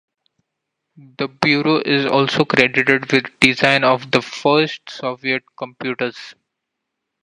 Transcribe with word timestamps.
The 0.97 1.27
bureau 1.27 1.77
is 1.77 2.07
also 2.07 2.43
credited 2.43 3.11
with 3.11 3.39
design 3.39 3.83
of 3.83 4.09
the 4.09 4.23
first 4.23 4.89
Soviet 4.89 5.43
computers. 5.55 6.33